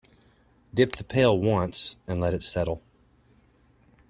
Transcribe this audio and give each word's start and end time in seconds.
Dip 0.73 0.93
the 0.93 1.03
pail 1.03 1.37
once 1.37 1.95
and 2.07 2.19
let 2.19 2.33
it 2.33 2.43
settle. 2.43 2.81